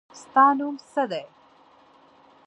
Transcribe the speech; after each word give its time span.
ستا 0.21 0.45
نوم 0.57 0.75
څه 0.91 1.03
دی؟ 1.11 1.23